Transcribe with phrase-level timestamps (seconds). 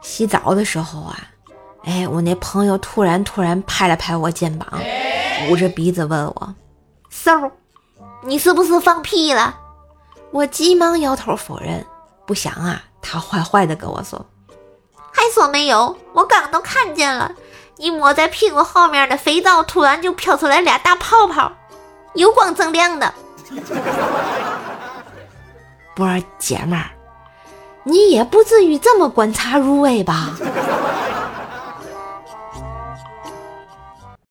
[0.00, 1.16] 洗澡的时候啊，
[1.84, 4.66] 哎，我那朋友突然突然拍了拍我肩膀，
[5.48, 6.54] 捂着鼻子问我
[7.12, 7.50] ：“嗖，
[8.22, 9.56] 你是不是放屁了？”
[10.32, 11.84] 我急忙摇头否认。
[12.26, 14.26] 不想啊，他坏坏的跟我说
[15.12, 17.32] ：“还说没有，我刚都看见了，
[17.76, 21.52] 你抹在屁股后面的肥皂突然就飘出来俩大泡泡，
[22.14, 23.14] 油光锃亮的。”
[25.98, 26.84] 波儿姐们儿，
[27.82, 30.30] 你也不至于这么观察入微吧？